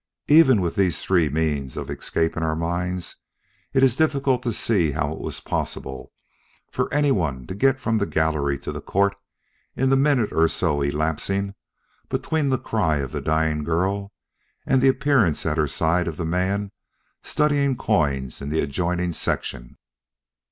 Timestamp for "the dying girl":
13.11-14.11